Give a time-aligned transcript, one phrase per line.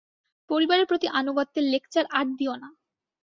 [0.49, 2.69] পরিবারের প্রতি আনুগত্যের লেকচার আর দিও না।